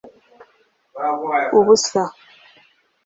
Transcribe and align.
Ubusa 1.59 2.03